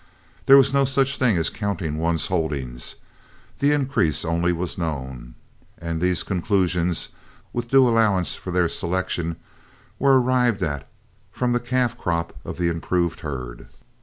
[0.47, 2.95] There was no such thing as counting one's holdings;
[3.59, 5.35] the increase only was known,
[5.77, 7.09] and these conclusions,
[7.53, 9.35] with due allowance for their selection,
[9.99, 10.89] were arrived at
[11.31, 13.67] from the calf crop of the improved herd.